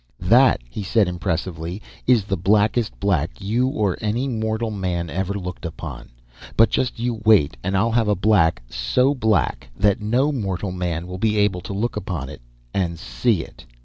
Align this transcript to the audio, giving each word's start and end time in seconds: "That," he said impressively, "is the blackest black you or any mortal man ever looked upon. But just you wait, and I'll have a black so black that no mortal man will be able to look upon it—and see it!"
"That," 0.25 0.61
he 0.67 0.81
said 0.81 1.07
impressively, 1.07 1.79
"is 2.07 2.23
the 2.23 2.35
blackest 2.35 2.99
black 2.99 3.39
you 3.39 3.67
or 3.67 3.99
any 4.01 4.27
mortal 4.27 4.71
man 4.71 5.11
ever 5.11 5.35
looked 5.35 5.63
upon. 5.63 6.09
But 6.57 6.71
just 6.71 6.99
you 6.99 7.21
wait, 7.23 7.55
and 7.63 7.77
I'll 7.77 7.91
have 7.91 8.07
a 8.07 8.15
black 8.15 8.63
so 8.67 9.13
black 9.13 9.69
that 9.77 10.01
no 10.01 10.31
mortal 10.31 10.71
man 10.71 11.05
will 11.05 11.19
be 11.19 11.37
able 11.37 11.61
to 11.61 11.73
look 11.73 11.95
upon 11.95 12.29
it—and 12.29 12.97
see 12.97 13.43
it!" 13.43 13.63